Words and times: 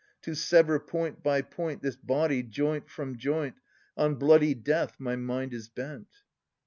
To 0.23 0.33
sever 0.33 0.79
point 0.79 1.21
by 1.21 1.43
point 1.43 1.83
This 1.83 1.95
body, 1.95 2.41
joint 2.41 2.89
from 2.89 3.19
joint. 3.19 3.57
On 3.95 4.15
bloody 4.15 4.55
death 4.55 4.99
my 4.99 5.15
mind 5.15 5.53
is 5.53 5.69
bent. 5.69 6.09